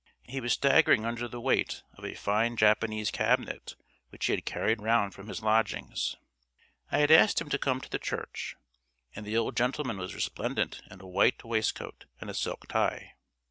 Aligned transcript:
He 0.23 0.41
was 0.41 0.53
staggering 0.53 1.05
under 1.05 1.27
the 1.27 1.39
weight 1.39 1.83
of 1.93 2.03
a 2.03 2.15
fine 2.15 2.57
Japanese 2.57 3.11
cabinet 3.11 3.75
which 4.09 4.25
he 4.25 4.33
had 4.33 4.45
carried 4.45 4.81
round 4.81 5.13
from 5.13 5.27
his 5.27 5.43
lodgings. 5.43 6.15
I 6.91 6.97
had 6.97 7.11
asked 7.11 7.39
him 7.39 7.49
to 7.49 7.59
come 7.59 7.79
to 7.81 7.87
the 7.91 7.99
church, 7.99 8.55
and 9.15 9.27
the 9.27 9.37
old 9.37 9.55
gentleman 9.55 9.99
was 9.99 10.15
resplendent 10.15 10.81
in 10.89 11.01
a 11.01 11.07
white 11.07 11.43
waistcoat 11.43 12.05
and 12.19 12.31
a 12.31 12.33
silk 12.33 12.67
tie. 12.67 13.13